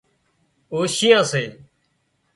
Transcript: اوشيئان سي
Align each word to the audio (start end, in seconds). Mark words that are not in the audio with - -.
اوشيئان 0.73 1.21
سي 1.31 1.43